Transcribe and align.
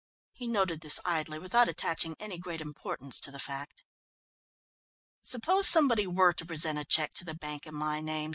He 0.31 0.47
noted 0.47 0.81
this 0.81 0.99
idly 1.05 1.37
without 1.37 1.67
attaching 1.67 2.15
any 2.17 2.39
great 2.39 2.59
importance 2.59 3.19
to 3.19 3.29
the 3.29 3.37
fact. 3.37 3.83
"Suppose 5.21 5.67
somebody 5.67 6.07
were 6.07 6.33
to 6.33 6.43
present 6.47 6.79
a 6.79 6.85
cheque 6.85 7.13
to 7.13 7.23
the 7.23 7.35
bank 7.35 7.67
in 7.67 7.75
my 7.75 8.01
name?" 8.01 8.29